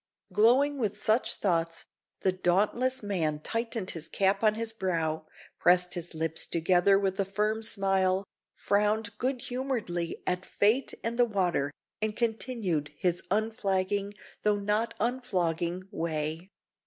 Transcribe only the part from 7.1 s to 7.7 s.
a firm